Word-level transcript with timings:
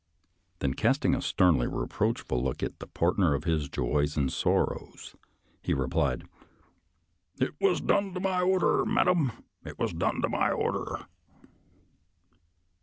Then, 0.61 0.73
casting 0.73 1.13
a 1.13 1.21
sternly 1.21 1.67
reproachful 1.67 2.43
look 2.43 2.63
at 2.63 2.79
the 2.79 2.87
partner 2.87 3.35
of 3.35 3.43
his 3.43 3.69
joys 3.69 4.17
and 4.17 4.33
sorrows, 4.33 5.15
he 5.61 5.75
re 5.75 5.85
plied," 5.87 6.23
It 7.39 7.53
was 7.61 7.81
done 7.81 8.11
by 8.11 8.19
my 8.19 8.41
order. 8.41 8.83
Madam— 8.83 9.31
it 9.63 9.77
was 9.77 9.93
done 9.93 10.19
by 10.19 10.29
my 10.29 10.49
order." 10.49 11.05